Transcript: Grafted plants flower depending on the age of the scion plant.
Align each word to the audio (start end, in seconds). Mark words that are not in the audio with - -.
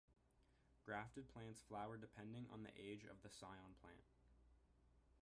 Grafted 0.83 1.27
plants 1.31 1.61
flower 1.61 1.95
depending 1.95 2.47
on 2.51 2.63
the 2.63 2.71
age 2.75 3.03
of 3.05 3.21
the 3.21 3.29
scion 3.29 3.75
plant. 3.83 4.01